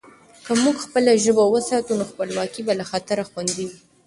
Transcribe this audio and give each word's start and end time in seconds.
که 0.45 0.51
موږ 0.63 0.77
خپله 0.85 1.11
ژبه 1.23 1.43
وساتو، 1.53 1.97
نو 1.99 2.03
خپلواکي 2.11 2.61
به 2.67 2.73
له 2.79 2.85
خطره 2.91 3.23
خوندي 3.29 3.63
وي. 3.69 3.77